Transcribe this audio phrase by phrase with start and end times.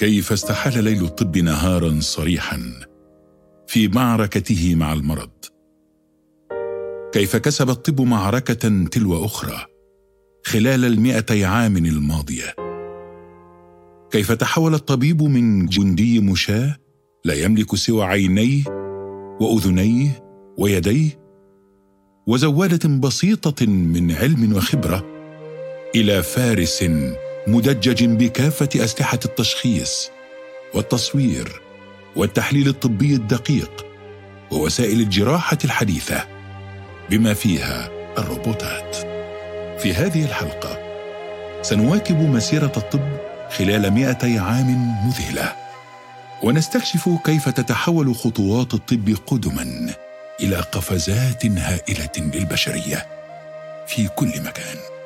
[0.00, 2.60] كيف استحال ليل الطب نهارا صريحا
[3.66, 5.30] في معركته مع المرض.
[7.12, 9.66] كيف كسب الطب معركة تلو أخرى
[10.46, 12.54] خلال المئتي عام الماضية.
[14.10, 16.76] كيف تحول الطبيب من جندي مشاة
[17.24, 18.64] لا يملك سوى عينيه
[19.40, 20.24] وأذنيه
[20.58, 21.20] ويديه
[22.26, 25.04] وزوادة بسيطة من علم وخبرة
[25.94, 26.82] إلى فارس
[27.50, 30.10] مدجج بكافة أسلحة التشخيص
[30.74, 31.60] والتصوير
[32.16, 33.86] والتحليل الطبي الدقيق
[34.50, 36.26] ووسائل الجراحة الحديثة
[37.10, 38.96] بما فيها الروبوتات.
[39.82, 40.78] في هذه الحلقة
[41.62, 43.16] سنواكب مسيرة الطب
[43.50, 45.52] خلال مئتي عام مذهلة
[46.42, 49.94] ونستكشف كيف تتحول خطوات الطب قدما
[50.40, 53.06] إلى قفزات هائلة للبشرية
[53.86, 54.99] في كل مكان.